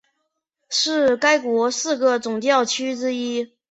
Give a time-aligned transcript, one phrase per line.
[0.67, 3.53] 是该国四个总教区之一。